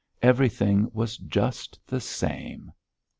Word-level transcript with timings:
Everything 0.23 0.89
was 0.95 1.15
just 1.15 1.77
the 1.85 2.01
same! 2.01 2.71